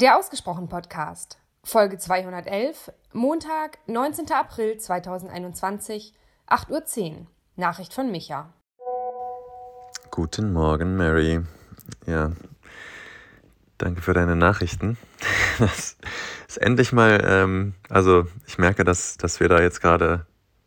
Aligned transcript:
Der 0.00 0.16
Ausgesprochen 0.16 0.68
Podcast, 0.68 1.38
Folge 1.64 1.98
211, 1.98 2.92
Montag, 3.12 3.78
19. 3.88 4.30
April 4.30 4.78
2021, 4.78 6.14
8.10 6.46 7.10
Uhr. 7.10 7.26
Nachricht 7.56 7.92
von 7.92 8.08
Micha. 8.08 8.54
Guten 10.12 10.52
Morgen, 10.52 10.96
Mary. 10.96 11.40
Ja, 12.06 12.30
danke 13.78 14.00
für 14.00 14.14
deine 14.14 14.36
Nachrichten. 14.36 14.96
Das 15.58 15.96
ist 16.46 16.58
endlich 16.58 16.92
mal, 16.92 17.20
ähm, 17.24 17.74
also 17.88 18.28
ich 18.46 18.56
merke, 18.56 18.84
dass, 18.84 19.16
dass 19.16 19.40
wir 19.40 19.48
da 19.48 19.60
jetzt 19.60 19.80
gerade 19.80 20.26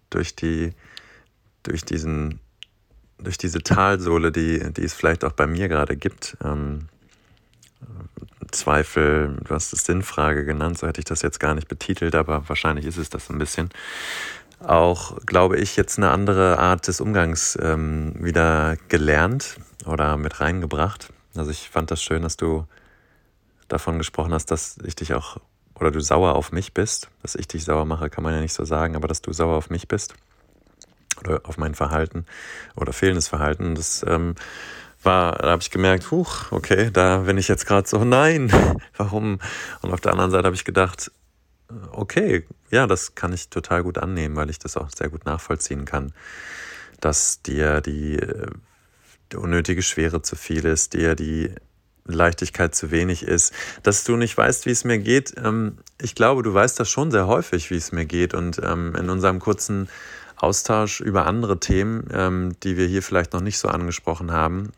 durch 0.09 0.35
die, 0.35 0.73
durch 1.63 1.85
diesen, 1.85 2.41
durch 3.17 3.37
diese 3.37 3.59
Talsohle, 3.59 4.33
die, 4.33 4.73
die 4.73 4.83
es 4.83 4.93
vielleicht 4.93 5.23
auch 5.23 5.31
bei 5.31 5.47
mir 5.47 5.69
gerade 5.69 5.95
gibt, 5.95 6.35
ähm, 6.43 6.89
Zweifel, 8.51 9.37
du 9.43 9.53
hast 9.53 9.73
es 9.73 9.85
Sinnfrage 9.85 10.45
genannt, 10.45 10.77
so 10.77 10.87
hätte 10.87 10.99
ich 10.99 11.05
das 11.05 11.21
jetzt 11.21 11.39
gar 11.39 11.55
nicht 11.55 11.67
betitelt, 11.67 12.15
aber 12.15 12.47
wahrscheinlich 12.47 12.85
ist 12.85 12.97
es 12.97 13.09
das 13.09 13.29
ein 13.29 13.37
bisschen. 13.37 13.69
Auch, 14.59 15.17
glaube 15.25 15.57
ich, 15.57 15.75
jetzt 15.75 15.97
eine 15.97 16.11
andere 16.11 16.59
Art 16.59 16.87
des 16.87 17.01
Umgangs 17.01 17.57
ähm, 17.61 18.13
wieder 18.19 18.77
gelernt 18.89 19.55
oder 19.85 20.17
mit 20.17 20.39
reingebracht. 20.39 21.09
Also 21.35 21.49
ich 21.49 21.69
fand 21.69 21.89
das 21.89 22.03
schön, 22.03 22.21
dass 22.21 22.37
du 22.37 22.67
davon 23.67 23.97
gesprochen 23.97 24.33
hast, 24.33 24.51
dass 24.51 24.77
ich 24.83 24.95
dich 24.95 25.13
auch 25.13 25.37
oder 25.81 25.91
du 25.91 25.99
sauer 25.99 26.35
auf 26.35 26.51
mich 26.51 26.73
bist. 26.73 27.09
Dass 27.23 27.35
ich 27.35 27.47
dich 27.47 27.65
sauer 27.65 27.85
mache, 27.85 28.09
kann 28.09 28.23
man 28.23 28.33
ja 28.33 28.39
nicht 28.39 28.53
so 28.53 28.63
sagen, 28.63 28.95
aber 28.95 29.07
dass 29.07 29.21
du 29.21 29.33
sauer 29.33 29.57
auf 29.57 29.69
mich 29.69 29.87
bist 29.87 30.13
oder 31.19 31.41
auf 31.43 31.57
mein 31.57 31.73
Verhalten 31.73 32.25
oder 32.75 32.93
fehlendes 32.93 33.27
Verhalten. 33.27 33.75
Das 33.75 34.05
ähm, 34.07 34.35
war, 35.03 35.33
da 35.33 35.49
habe 35.49 35.61
ich 35.61 35.71
gemerkt, 35.71 36.11
huch, 36.11 36.51
okay, 36.51 36.89
da 36.91 37.19
bin 37.19 37.37
ich 37.37 37.47
jetzt 37.47 37.65
gerade 37.65 37.87
so, 37.87 38.03
nein, 38.05 38.51
warum? 38.97 39.39
Und 39.81 39.93
auf 39.93 40.01
der 40.01 40.11
anderen 40.11 40.31
Seite 40.31 40.45
habe 40.45 40.55
ich 40.55 40.65
gedacht, 40.65 41.11
okay, 41.91 42.45
ja, 42.69 42.87
das 42.87 43.15
kann 43.15 43.33
ich 43.33 43.49
total 43.49 43.83
gut 43.83 43.97
annehmen, 43.97 44.35
weil 44.35 44.49
ich 44.49 44.59
das 44.59 44.77
auch 44.77 44.89
sehr 44.95 45.09
gut 45.09 45.25
nachvollziehen 45.25 45.85
kann, 45.85 46.13
dass 46.99 47.41
dir 47.41 47.81
die, 47.81 48.19
die 49.31 49.37
unnötige 49.37 49.81
Schwere 49.81 50.21
zu 50.21 50.35
viel 50.35 50.65
ist, 50.65 50.93
dir 50.93 51.15
die 51.15 51.53
Leichtigkeit 52.05 52.75
zu 52.75 52.91
wenig 52.91 53.23
ist, 53.23 53.53
dass 53.83 54.03
du 54.03 54.15
nicht 54.17 54.37
weißt, 54.37 54.65
wie 54.65 54.71
es 54.71 54.83
mir 54.83 54.97
geht. 54.97 55.33
Ähm, 55.37 55.77
ich 56.01 56.15
glaube, 56.15 56.43
du 56.43 56.53
weißt 56.53 56.79
das 56.79 56.89
schon 56.89 57.11
sehr 57.11 57.27
häufig, 57.27 57.69
wie 57.69 57.75
es 57.75 57.91
mir 57.91 58.05
geht. 58.05 58.33
Und 58.33 58.59
ähm, 58.63 58.95
in 58.95 59.09
unserem 59.09 59.39
kurzen 59.39 59.87
Austausch 60.35 61.01
über 61.01 61.27
andere 61.27 61.59
Themen, 61.59 62.07
ähm, 62.11 62.55
die 62.63 62.75
wir 62.77 62.87
hier 62.87 63.03
vielleicht 63.03 63.33
noch 63.33 63.41
nicht 63.41 63.59
so 63.59 63.67
angesprochen 63.67 64.31
haben, 64.31 64.71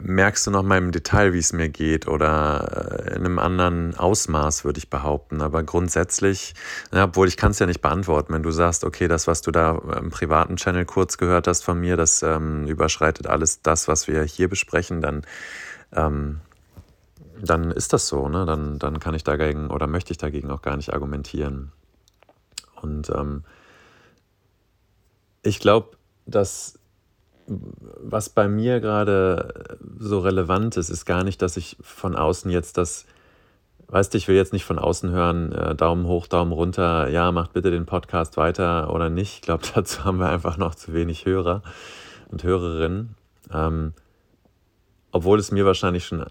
merkst 0.00 0.46
du 0.46 0.50
noch 0.50 0.62
mal 0.62 0.78
im 0.78 0.92
Detail, 0.92 1.32
wie 1.32 1.38
es 1.38 1.52
mir 1.52 1.68
geht 1.68 2.08
oder 2.08 3.06
äh, 3.06 3.16
in 3.16 3.24
einem 3.24 3.38
anderen 3.38 3.96
Ausmaß, 3.96 4.64
würde 4.64 4.78
ich 4.78 4.90
behaupten. 4.90 5.40
Aber 5.40 5.62
grundsätzlich, 5.62 6.54
obwohl 6.92 7.28
ich 7.28 7.36
kann 7.36 7.50
es 7.50 7.58
ja 7.58 7.66
nicht 7.66 7.80
beantworten, 7.80 8.32
wenn 8.32 8.42
du 8.42 8.50
sagst, 8.50 8.84
okay, 8.84 9.08
das, 9.08 9.26
was 9.26 9.42
du 9.42 9.50
da 9.50 9.78
im 9.98 10.10
privaten 10.10 10.56
Channel 10.56 10.84
kurz 10.84 11.18
gehört 11.18 11.46
hast 11.46 11.64
von 11.64 11.80
mir, 11.80 11.96
das 11.96 12.22
ähm, 12.22 12.66
überschreitet 12.66 13.26
alles 13.26 13.62
das, 13.62 13.88
was 13.88 14.08
wir 14.08 14.22
hier 14.22 14.48
besprechen, 14.48 15.00
dann, 15.00 15.22
ähm, 15.92 16.40
dann 17.40 17.70
ist 17.70 17.92
das 17.92 18.08
so. 18.08 18.28
Ne? 18.28 18.46
Dann, 18.46 18.78
dann 18.78 19.00
kann 19.00 19.14
ich 19.14 19.24
dagegen 19.24 19.68
oder 19.68 19.86
möchte 19.86 20.12
ich 20.12 20.18
dagegen 20.18 20.50
auch 20.50 20.62
gar 20.62 20.76
nicht 20.76 20.92
argumentieren. 20.92 21.72
Und 22.80 23.10
ähm, 23.10 23.44
ich 25.42 25.58
glaube, 25.58 25.96
dass 26.26 26.78
was 27.48 28.28
bei 28.28 28.48
mir 28.48 28.80
gerade 28.80 29.78
so 29.98 30.20
relevant 30.20 30.76
ist, 30.76 30.90
ist 30.90 31.06
gar 31.06 31.24
nicht, 31.24 31.40
dass 31.40 31.56
ich 31.56 31.76
von 31.80 32.14
außen 32.14 32.50
jetzt 32.50 32.76
das, 32.76 33.06
weißt 33.88 34.12
du, 34.12 34.18
ich 34.18 34.28
will 34.28 34.36
jetzt 34.36 34.52
nicht 34.52 34.64
von 34.64 34.78
außen 34.78 35.10
hören, 35.10 35.52
äh, 35.52 35.74
Daumen 35.74 36.06
hoch, 36.06 36.26
Daumen 36.26 36.52
runter, 36.52 37.08
ja, 37.08 37.32
macht 37.32 37.54
bitte 37.54 37.70
den 37.70 37.86
Podcast 37.86 38.36
weiter 38.36 38.92
oder 38.92 39.08
nicht. 39.08 39.36
Ich 39.36 39.42
glaube, 39.42 39.64
dazu 39.74 40.04
haben 40.04 40.18
wir 40.18 40.28
einfach 40.28 40.58
noch 40.58 40.74
zu 40.74 40.92
wenig 40.92 41.24
Hörer 41.24 41.62
und 42.30 42.44
Hörerinnen. 42.44 43.14
Ähm, 43.52 43.94
obwohl 45.10 45.38
es 45.38 45.50
mir 45.50 45.64
wahrscheinlich 45.64 46.04
schon 46.04 46.24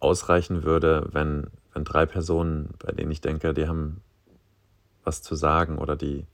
ausreichen 0.00 0.64
würde, 0.64 1.08
wenn, 1.12 1.48
wenn 1.74 1.84
drei 1.84 2.06
Personen, 2.06 2.70
bei 2.78 2.92
denen 2.92 3.10
ich 3.10 3.20
denke, 3.20 3.52
die 3.52 3.68
haben 3.68 4.00
was 5.04 5.22
zu 5.22 5.34
sagen 5.34 5.78
oder 5.78 5.96
die 5.96 6.26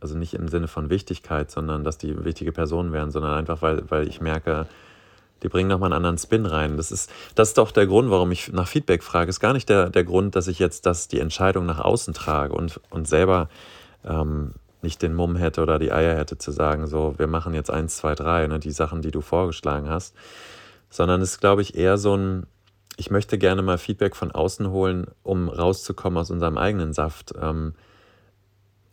also 0.00 0.16
nicht 0.16 0.34
im 0.34 0.48
Sinne 0.48 0.68
von 0.68 0.90
Wichtigkeit, 0.90 1.50
sondern 1.50 1.84
dass 1.84 1.98
die 1.98 2.24
wichtige 2.24 2.52
Personen 2.52 2.92
wären, 2.92 3.10
sondern 3.10 3.34
einfach, 3.34 3.62
weil, 3.62 3.90
weil 3.90 4.08
ich 4.08 4.20
merke, 4.20 4.66
die 5.42 5.48
bringen 5.48 5.68
nochmal 5.68 5.88
einen 5.88 5.96
anderen 5.96 6.18
Spin 6.18 6.46
rein. 6.46 6.76
Das 6.76 6.90
ist, 6.90 7.10
das 7.34 7.48
ist 7.48 7.58
doch 7.58 7.70
der 7.70 7.86
Grund, 7.86 8.10
warum 8.10 8.32
ich 8.32 8.52
nach 8.52 8.68
Feedback 8.68 9.02
frage. 9.02 9.28
Ist 9.30 9.40
gar 9.40 9.52
nicht 9.52 9.68
der, 9.68 9.90
der 9.90 10.04
Grund, 10.04 10.34
dass 10.36 10.48
ich 10.48 10.58
jetzt 10.58 10.86
das, 10.86 11.08
die 11.08 11.20
Entscheidung 11.20 11.66
nach 11.66 11.78
außen 11.78 12.14
trage 12.14 12.54
und, 12.54 12.80
und 12.90 13.06
selber 13.06 13.48
ähm, 14.04 14.52
nicht 14.82 15.02
den 15.02 15.14
Mumm 15.14 15.36
hätte 15.36 15.62
oder 15.62 15.78
die 15.78 15.92
Eier 15.92 16.16
hätte 16.16 16.38
zu 16.38 16.52
sagen, 16.52 16.86
so, 16.86 17.14
wir 17.18 17.26
machen 17.26 17.54
jetzt 17.54 17.70
eins, 17.70 17.96
zwei, 17.96 18.14
drei, 18.14 18.46
ne, 18.46 18.58
die 18.58 18.70
Sachen, 18.72 19.02
die 19.02 19.10
du 19.10 19.20
vorgeschlagen 19.20 19.88
hast. 19.88 20.14
Sondern 20.88 21.20
es 21.20 21.32
ist, 21.32 21.40
glaube 21.40 21.62
ich, 21.62 21.76
eher 21.76 21.98
so 21.98 22.16
ein, 22.16 22.46
ich 22.96 23.10
möchte 23.10 23.36
gerne 23.36 23.62
mal 23.62 23.78
Feedback 23.78 24.16
von 24.16 24.30
außen 24.30 24.70
holen, 24.70 25.06
um 25.22 25.48
rauszukommen 25.48 26.18
aus 26.18 26.30
unserem 26.30 26.56
eigenen 26.56 26.92
Saft. 26.92 27.34
Ähm, 27.40 27.74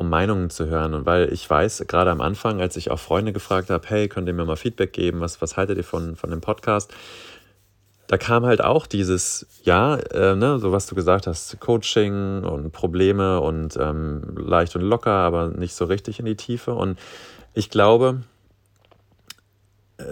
um 0.03 0.09
Meinungen 0.09 0.49
zu 0.49 0.67
hören. 0.67 0.93
Und 0.93 1.05
weil 1.05 1.31
ich 1.31 1.49
weiß, 1.49 1.85
gerade 1.87 2.11
am 2.11 2.21
Anfang, 2.21 2.61
als 2.61 2.75
ich 2.75 2.91
auch 2.91 2.99
Freunde 2.99 3.33
gefragt 3.33 3.69
habe, 3.69 3.87
hey, 3.87 4.07
könnt 4.07 4.27
ihr 4.27 4.33
mir 4.33 4.45
mal 4.45 4.55
Feedback 4.55 4.93
geben, 4.93 5.21
was, 5.21 5.41
was 5.41 5.57
haltet 5.57 5.77
ihr 5.77 5.83
von, 5.83 6.15
von 6.15 6.29
dem 6.29 6.41
Podcast? 6.41 6.93
Da 8.07 8.17
kam 8.17 8.45
halt 8.45 8.63
auch 8.63 8.85
dieses, 8.85 9.47
ja, 9.63 9.95
äh, 9.95 10.35
ne, 10.35 10.59
so 10.59 10.71
was 10.71 10.87
du 10.87 10.95
gesagt 10.95 11.25
hast, 11.25 11.59
Coaching 11.59 12.43
und 12.43 12.71
Probleme 12.71 13.39
und 13.39 13.77
ähm, 13.77 14.35
leicht 14.35 14.75
und 14.75 14.81
locker, 14.81 15.11
aber 15.11 15.47
nicht 15.47 15.73
so 15.73 15.85
richtig 15.85 16.19
in 16.19 16.25
die 16.25 16.35
Tiefe. 16.35 16.73
Und 16.73 16.99
ich 17.53 17.69
glaube, 17.69 18.23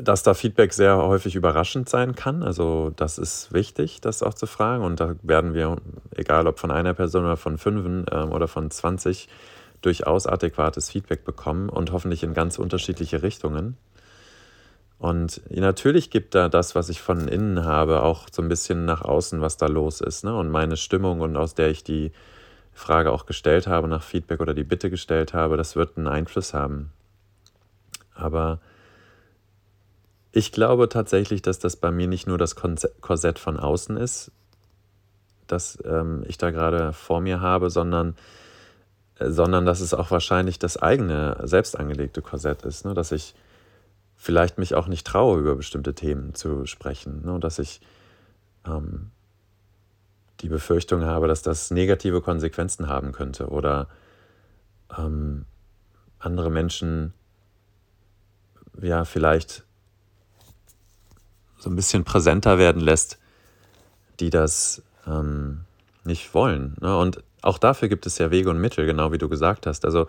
dass 0.02 0.24
da 0.24 0.34
Feedback 0.34 0.74
sehr 0.74 0.98
häufig 0.98 1.36
überraschend 1.36 1.90
sein 1.90 2.16
kann. 2.16 2.44
Also 2.44 2.92
das 2.96 3.18
ist 3.18 3.52
wichtig, 3.54 4.02
das 4.02 4.24
auch 4.24 4.34
zu 4.34 4.46
fragen. 4.46 4.84
Und 4.84 5.00
da 5.00 5.16
werden 5.24 5.54
wir, 5.54 5.78
egal 6.16 6.48
ob 6.48 6.60
von 6.60 6.72
einer 6.72 6.94
Person 6.94 7.26
oder 7.26 7.38
von 7.38 7.58
fünf 7.58 7.86
ähm, 8.12 8.32
oder 8.32 8.48
von 8.48 8.70
20, 8.70 9.28
durchaus 9.82 10.28
adäquates 10.28 10.90
Feedback 10.90 11.24
bekommen 11.26 11.70
und 11.70 11.92
hoffentlich 11.92 12.24
in 12.24 12.34
ganz 12.34 12.60
unterschiedliche 12.60 13.24
Richtungen. 13.24 13.78
Und 15.00 15.42
natürlich 15.50 16.12
gibt 16.12 16.36
da 16.36 16.48
das, 16.48 16.76
was 16.76 16.90
ich 16.90 17.02
von 17.02 17.28
innen 17.28 17.66
habe, 17.66 18.04
auch 18.04 18.28
so 18.32 18.44
ein 18.44 18.50
bisschen 18.50 18.86
nach 18.86 19.02
außen, 19.02 19.42
was 19.42 19.58
da 19.58 19.66
los 19.66 20.00
ist. 20.00 20.24
Ne? 20.24 20.36
Und 20.36 20.52
meine 20.52 20.78
Stimmung 20.78 21.22
und 21.22 21.38
aus 21.38 21.56
der 21.56 21.72
ich 21.72 21.84
die 21.84 22.12
Frage 22.72 23.12
auch 23.12 23.26
gestellt 23.26 23.66
habe, 23.66 23.88
nach 23.88 24.04
Feedback 24.04 24.40
oder 24.40 24.54
die 24.54 24.64
Bitte 24.64 24.92
gestellt 24.92 25.34
habe, 25.34 25.58
das 25.58 25.76
wird 25.76 25.98
einen 25.98 26.08
Einfluss 26.08 26.54
haben. 26.54 26.92
Aber 28.14 28.60
ich 30.32 30.52
glaube 30.52 30.88
tatsächlich, 30.88 31.42
dass 31.42 31.58
das 31.58 31.76
bei 31.76 31.90
mir 31.90 32.08
nicht 32.08 32.28
nur 32.28 32.38
das 32.38 32.56
Korsett 32.56 33.40
von 33.40 33.60
außen 33.60 33.98
ist, 33.98 34.32
das 35.48 35.80
ähm, 35.84 36.24
ich 36.28 36.38
da 36.38 36.52
gerade 36.52 36.94
vor 36.94 37.22
mir 37.22 37.42
habe, 37.42 37.70
sondern 37.70 38.16
sondern 39.30 39.66
dass 39.66 39.80
es 39.80 39.94
auch 39.94 40.12
wahrscheinlich 40.12 40.60
das 40.60 40.78
eigene, 40.78 41.38
selbst 41.44 41.78
angelegte 41.78 42.22
Korsett 42.22 42.64
ist, 42.64 42.86
ne? 42.86 42.94
dass 42.94 43.12
ich 43.12 43.36
vielleicht 44.16 44.58
mich 44.58 44.76
auch 44.76 44.88
nicht 44.88 45.06
traue, 45.06 45.40
über 45.40 45.56
bestimmte 45.56 45.94
Themen 45.94 46.34
zu 46.36 46.66
sprechen, 46.66 47.26
ne? 47.26 47.40
dass 47.40 47.60
ich 47.60 47.82
ähm, 48.66 49.12
die 50.42 50.50
Befürchtung 50.50 51.06
habe, 51.06 51.28
dass 51.28 51.42
das 51.42 51.72
negative 51.72 52.22
Konsequenzen 52.22 52.88
haben 52.88 53.12
könnte 53.12 53.48
oder 53.48 53.88
ähm, 54.98 55.46
andere 56.20 56.50
Menschen 56.50 57.14
ja 58.82 59.06
vielleicht 59.06 59.64
so 61.58 61.70
ein 61.70 61.76
bisschen 61.76 62.04
präsenter 62.04 62.58
werden 62.58 62.82
lässt, 62.82 63.20
die 64.20 64.30
das 64.30 64.82
ähm, 65.06 65.66
nicht 66.04 66.34
wollen. 66.34 66.76
Ne? 66.82 66.98
Und 66.98 67.24
auch 67.42 67.58
dafür 67.58 67.90
gibt 67.90 68.06
es 68.06 68.18
ja 68.18 68.32
Wege 68.32 68.50
und 68.50 68.60
Mittel, 68.60 68.86
genau 68.86 69.12
wie 69.12 69.18
du 69.18 69.30
gesagt 69.30 69.66
hast. 69.66 69.86
Also 69.86 70.08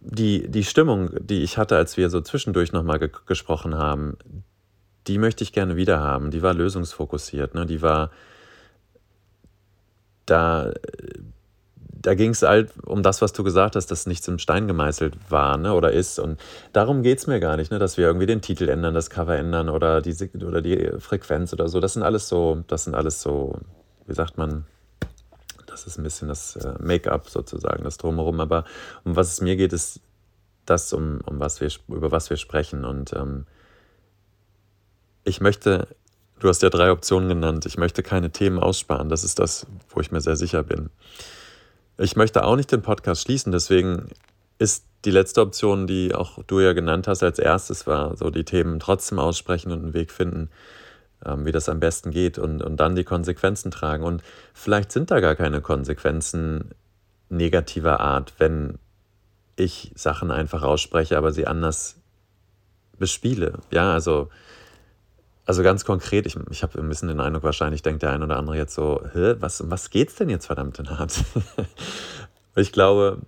die, 0.00 0.48
die 0.48 0.64
Stimmung, 0.64 1.10
die 1.18 1.42
ich 1.42 1.56
hatte, 1.56 1.76
als 1.76 1.96
wir 1.96 2.10
so 2.10 2.20
zwischendurch 2.20 2.72
nochmal 2.72 2.98
ge 2.98 3.10
gesprochen 3.26 3.74
haben, 3.76 4.18
die 5.06 5.18
möchte 5.18 5.44
ich 5.44 5.52
gerne 5.52 5.76
wieder 5.76 6.00
haben. 6.00 6.30
Die 6.30 6.42
war 6.42 6.54
lösungsfokussiert. 6.54 7.54
Ne? 7.54 7.66
Die 7.66 7.82
war 7.82 8.10
da, 10.26 10.72
da 11.90 12.14
ging 12.14 12.30
es 12.30 12.42
halt 12.42 12.72
um 12.84 13.02
das, 13.02 13.22
was 13.22 13.32
du 13.32 13.44
gesagt 13.44 13.76
hast, 13.76 13.90
dass 13.90 14.06
nichts 14.06 14.28
im 14.28 14.38
Stein 14.38 14.66
gemeißelt 14.66 15.16
war 15.30 15.56
ne? 15.56 15.72
oder 15.72 15.92
ist. 15.92 16.18
Und 16.18 16.38
darum 16.72 17.02
geht 17.02 17.18
es 17.18 17.26
mir 17.26 17.40
gar 17.40 17.56
nicht, 17.56 17.70
ne? 17.70 17.78
dass 17.78 17.96
wir 17.96 18.06
irgendwie 18.06 18.26
den 18.26 18.42
Titel 18.42 18.68
ändern, 18.68 18.94
das 18.94 19.10
Cover 19.10 19.36
ändern 19.36 19.68
oder 19.70 20.02
die, 20.02 20.14
oder 20.44 20.60
die 20.60 20.90
Frequenz 20.98 21.52
oder 21.52 21.68
so. 21.68 21.80
Das 21.80 21.94
sind 21.94 22.02
alles 22.02 22.28
so, 22.28 22.62
das 22.66 22.84
sind 22.84 22.94
alles 22.94 23.22
so, 23.22 23.58
wie 24.06 24.14
sagt 24.14 24.36
man, 24.38 24.66
das 25.74 25.86
ist 25.86 25.98
ein 25.98 26.04
bisschen 26.04 26.28
das 26.28 26.56
äh, 26.56 26.74
Make-up 26.78 27.28
sozusagen, 27.28 27.84
das 27.84 27.98
Drumherum. 27.98 28.40
Aber 28.40 28.64
um 29.04 29.16
was 29.16 29.32
es 29.32 29.40
mir 29.40 29.56
geht, 29.56 29.72
ist 29.72 30.00
das, 30.66 30.92
um, 30.92 31.20
um 31.26 31.40
was 31.40 31.60
wir, 31.60 31.70
über 31.88 32.10
was 32.10 32.30
wir 32.30 32.36
sprechen. 32.36 32.84
Und 32.84 33.12
ähm, 33.12 33.46
ich 35.24 35.40
möchte, 35.40 35.88
Du 36.40 36.48
hast 36.48 36.62
ja 36.62 36.68
drei 36.68 36.90
Optionen 36.90 37.28
genannt. 37.28 37.64
Ich 37.64 37.78
möchte 37.78 38.02
keine 38.02 38.30
Themen 38.30 38.58
aussparen. 38.58 39.08
Das 39.08 39.24
ist 39.24 39.38
das, 39.38 39.66
wo 39.88 40.00
ich 40.00 40.10
mir 40.10 40.20
sehr 40.20 40.36
sicher 40.36 40.62
bin. 40.62 40.90
Ich 41.96 42.16
möchte 42.16 42.44
auch 42.44 42.56
nicht 42.56 42.72
den 42.72 42.82
Podcast 42.82 43.22
schließen, 43.22 43.50
deswegen 43.50 44.08
ist 44.58 44.84
die 45.04 45.10
letzte 45.10 45.40
Option, 45.40 45.86
die 45.86 46.14
auch 46.14 46.42
du 46.44 46.60
ja 46.60 46.72
genannt 46.72 47.06
hast 47.08 47.22
als 47.22 47.38
erstes, 47.38 47.86
war 47.86 48.16
so 48.16 48.30
die 48.30 48.44
Themen 48.44 48.80
trotzdem 48.80 49.18
aussprechen 49.18 49.70
und 49.72 49.84
einen 49.84 49.94
Weg 49.94 50.10
finden, 50.10 50.50
wie 51.38 51.52
das 51.52 51.68
am 51.68 51.80
besten 51.80 52.10
geht 52.10 52.38
und, 52.38 52.62
und 52.62 52.76
dann 52.78 52.96
die 52.96 53.04
Konsequenzen 53.04 53.70
tragen. 53.70 54.04
Und 54.04 54.22
vielleicht 54.52 54.92
sind 54.92 55.10
da 55.10 55.20
gar 55.20 55.34
keine 55.34 55.60
Konsequenzen 55.60 56.70
negativer 57.28 58.00
Art, 58.00 58.34
wenn 58.38 58.78
ich 59.56 59.92
Sachen 59.94 60.30
einfach 60.30 60.62
ausspreche, 60.62 61.16
aber 61.16 61.32
sie 61.32 61.46
anders 61.46 61.96
bespiele. 62.98 63.54
Ja, 63.70 63.92
also, 63.92 64.28
also 65.46 65.62
ganz 65.62 65.84
konkret, 65.84 66.26
ich, 66.26 66.36
ich 66.50 66.62
habe 66.62 66.78
ein 66.78 66.88
bisschen 66.88 67.08
den 67.08 67.20
Eindruck, 67.20 67.44
wahrscheinlich 67.44 67.82
denkt 67.82 68.02
der 68.02 68.10
ein 68.10 68.22
oder 68.22 68.36
andere 68.36 68.56
jetzt 68.56 68.74
so, 68.74 69.02
Hä, 69.12 69.34
was, 69.38 69.68
was 69.70 69.90
geht's 69.90 70.16
denn 70.16 70.30
jetzt 70.30 70.46
verdammt 70.46 70.78
in 70.78 70.90
hart? 70.90 71.24
ich 72.56 72.72
glaube, 72.72 73.18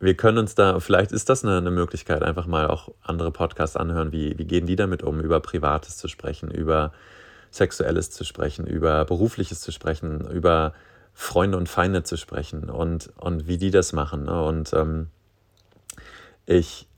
wir 0.00 0.14
können 0.14 0.38
uns 0.38 0.54
da, 0.54 0.80
vielleicht 0.80 1.12
ist 1.12 1.28
das 1.28 1.44
eine, 1.44 1.56
eine, 1.56 1.70
Möglichkeit, 1.70 2.22
einfach 2.22 2.46
mal 2.46 2.66
auch 2.66 2.90
andere 3.02 3.30
Podcasts 3.30 3.76
anhören, 3.76 4.12
wie, 4.12 4.36
wie 4.38 4.44
gehen 4.44 4.66
die 4.66 4.76
damit 4.76 5.02
um, 5.02 5.20
über 5.20 5.40
Privates 5.40 5.96
zu 5.96 6.08
sprechen, 6.08 6.50
über 6.50 6.92
Sexuelles 7.50 8.10
zu 8.10 8.24
sprechen, 8.24 8.66
über 8.66 9.04
Berufliches 9.04 9.60
zu 9.60 9.70
sprechen, 9.72 10.28
über 10.28 10.74
Freunde 11.12 11.56
und 11.56 11.68
Feinde 11.68 12.02
zu 12.02 12.16
sprechen 12.16 12.68
und, 12.68 13.12
und 13.16 13.46
wie 13.46 13.56
die 13.56 13.70
das 13.70 13.92
machen. 13.92 14.24
Ne? 14.24 14.42
Und 14.42 14.72
ähm, 14.72 15.08
ich 16.44 16.88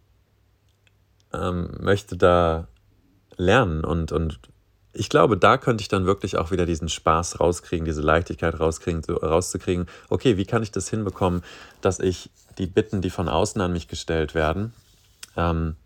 ähm, 1.34 1.76
möchte 1.80 2.16
da 2.16 2.66
lernen 3.36 3.84
und, 3.84 4.12
und 4.12 4.40
ich 4.98 5.08
glaube, 5.08 5.36
da 5.36 5.58
könnte 5.58 5.82
ich 5.82 5.88
dann 5.88 6.06
wirklich 6.06 6.36
auch 6.38 6.50
wieder 6.50 6.66
diesen 6.66 6.88
Spaß 6.88 7.40
rauskriegen, 7.40 7.84
diese 7.84 8.00
Leichtigkeit 8.00 8.58
rauskriegen, 8.58 9.02
so, 9.02 9.14
rauszukriegen, 9.16 9.86
okay, 10.08 10.36
wie 10.36 10.46
kann 10.46 10.62
ich 10.62 10.70
das 10.70 10.88
hinbekommen, 10.88 11.42
dass 11.82 12.00
ich 12.00 12.30
die 12.58 12.66
Bitten, 12.66 13.02
die 13.02 13.10
von 13.10 13.28
außen 13.28 13.60
an 13.60 13.72
mich 13.72 13.88
gestellt 13.88 14.34
werden, 14.34 14.72
ähm, 15.36 15.76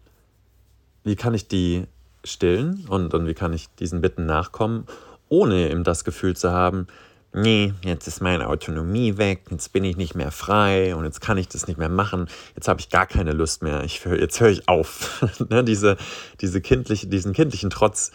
wie 1.03 1.17
kann 1.17 1.35
ich 1.35 1.49
die 1.49 1.87
stillen 2.23 2.85
und, 2.89 3.12
und 3.15 3.27
wie 3.27 3.35
kann 3.35 3.53
ich 3.53 3.69
diesen 3.79 4.01
Bitten 4.01 4.27
nachkommen, 4.27 4.87
ohne 5.29 5.71
eben 5.71 5.85
das 5.85 6.05
Gefühl 6.05 6.37
zu 6.37 6.53
haben, 6.53 6.87
nee, 7.33 7.73
jetzt 7.83 8.07
ist 8.07 8.21
meine 8.21 8.49
Autonomie 8.49 9.17
weg, 9.17 9.43
jetzt 9.51 9.73
bin 9.73 9.85
ich 9.85 9.97
nicht 9.97 10.15
mehr 10.15 10.31
frei 10.31 10.95
und 10.95 11.05
jetzt 11.05 11.21
kann 11.21 11.39
ich 11.39 11.49
das 11.49 11.67
nicht 11.67 11.79
mehr 11.79 11.89
machen, 11.89 12.29
jetzt 12.55 12.69
habe 12.69 12.81
ich 12.81 12.91
gar 12.91 13.07
keine 13.07 13.33
Lust 13.33 13.62
mehr, 13.62 13.83
ich, 13.85 14.05
jetzt 14.05 14.41
höre 14.41 14.51
ich 14.51 14.69
auf. 14.69 15.25
ne, 15.49 15.65
diese, 15.65 15.97
diese 16.41 16.61
kindliche, 16.61 17.07
diesen 17.07 17.33
kindlichen 17.33 17.71
Trotz, 17.71 18.12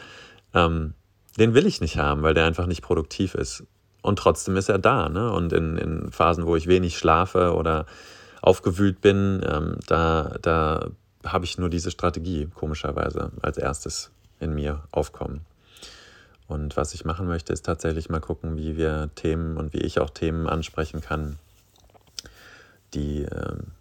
ähm, 0.55 0.93
den 1.37 1.53
will 1.53 1.67
ich 1.67 1.81
nicht 1.81 1.97
haben, 1.97 2.23
weil 2.23 2.33
der 2.33 2.45
einfach 2.45 2.65
nicht 2.65 2.81
produktiv 2.81 3.35
ist. 3.35 3.63
Und 4.01 4.19
trotzdem 4.19 4.55
ist 4.55 4.69
er 4.69 4.79
da. 4.79 5.09
Ne? 5.09 5.31
Und 5.31 5.53
in, 5.53 5.77
in 5.77 6.11
Phasen, 6.11 6.45
wo 6.45 6.55
ich 6.55 6.67
wenig 6.67 6.97
schlafe 6.97 7.53
oder 7.53 7.85
aufgewühlt 8.41 9.01
bin, 9.01 9.45
ähm, 9.47 9.77
da, 9.87 10.35
da 10.41 10.89
habe 11.25 11.45
ich 11.45 11.57
nur 11.57 11.69
diese 11.69 11.91
Strategie, 11.91 12.47
komischerweise, 12.53 13.31
als 13.41 13.57
erstes 13.57 14.11
in 14.39 14.53
mir 14.53 14.83
aufkommen. 14.91 15.41
Und 16.47 16.77
was 16.77 16.93
ich 16.93 17.05
machen 17.05 17.27
möchte, 17.27 17.51
ist 17.51 17.65
tatsächlich 17.65 18.09
mal 18.09 18.19
gucken, 18.19 18.57
wie 18.57 18.77
wir 18.77 19.09
Themen 19.15 19.57
und 19.57 19.73
wie 19.73 19.81
ich 19.81 19.99
auch 19.99 20.11
Themen 20.11 20.47
ansprechen 20.47 21.01
kann, 21.01 21.39
die 22.93 23.23
ähm, 23.23 23.71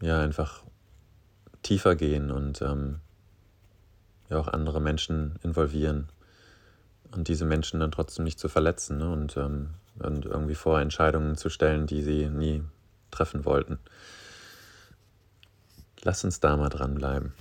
ja 0.00 0.20
einfach 0.20 0.62
tiefer 1.62 1.94
gehen 1.94 2.32
und 2.32 2.60
ähm, 2.60 2.98
ja 4.32 4.38
auch 4.38 4.48
andere 4.48 4.80
Menschen 4.80 5.36
involvieren 5.42 6.08
und 7.12 7.28
diese 7.28 7.44
Menschen 7.44 7.80
dann 7.80 7.92
trotzdem 7.92 8.24
nicht 8.24 8.38
zu 8.38 8.48
verletzen 8.48 8.98
ne? 8.98 9.10
und, 9.10 9.36
ähm, 9.36 9.70
und 9.98 10.24
irgendwie 10.24 10.54
vor 10.54 10.80
Entscheidungen 10.80 11.36
zu 11.36 11.48
stellen, 11.50 11.86
die 11.86 12.02
sie 12.02 12.28
nie 12.28 12.62
treffen 13.10 13.44
wollten. 13.44 13.78
Lass 16.02 16.24
uns 16.24 16.40
da 16.40 16.56
mal 16.56 16.70
dranbleiben. 16.70 17.32